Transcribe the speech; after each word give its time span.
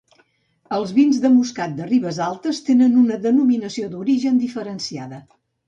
Els 0.77 0.93
vins 0.95 1.19
de 1.25 1.31
moscat 1.33 1.75
de 1.81 1.89
Ribesaltes 1.91 2.63
tenen 2.71 2.97
una 3.03 3.21
denominació 3.29 3.93
d'origen 3.95 4.43
diferenciada. 4.49 5.25